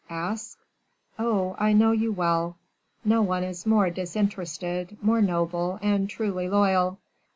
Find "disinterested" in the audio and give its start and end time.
3.91-4.97